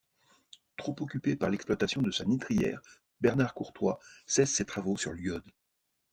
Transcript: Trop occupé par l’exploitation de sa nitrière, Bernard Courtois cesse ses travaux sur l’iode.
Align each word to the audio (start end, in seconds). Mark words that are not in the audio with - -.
Trop 0.77 0.95
occupé 0.99 1.35
par 1.35 1.51
l’exploitation 1.51 2.01
de 2.01 2.09
sa 2.09 2.25
nitrière, 2.25 2.81
Bernard 3.19 3.53
Courtois 3.53 3.99
cesse 4.25 4.49
ses 4.51 4.65
travaux 4.65 4.97
sur 4.97 5.13
l’iode. 5.13 5.47